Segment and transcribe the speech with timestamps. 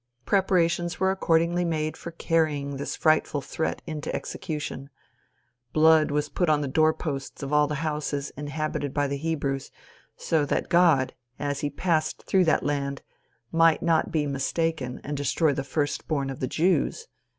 [0.25, 4.89] Preparations were accordingly made for carrying this frightful threat into execution.
[5.73, 9.69] Blood was put on the door posts of all houses inhabited by Hebrews,
[10.17, 13.03] so that God, as he passed through that land,
[13.51, 17.05] might not be mistaken and destroy the first born of the Jews.